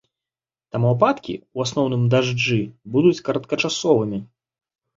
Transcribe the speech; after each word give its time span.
Таму 0.75 0.87
ападкі, 0.95 1.35
у 1.59 1.67
асноўным 1.67 2.09
дажджы, 2.15 2.59
будуць 2.99 3.15
кароткачасовымі. 3.31 4.25